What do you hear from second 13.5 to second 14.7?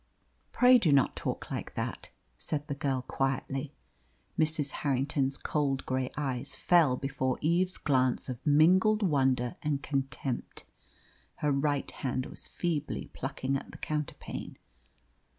at the counterpane.